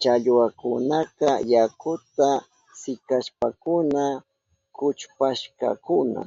Challwakunaka 0.00 1.30
yakuta 1.52 2.28
sikashpankuna 2.80 4.04
kuchpashkakuna. 4.76 6.20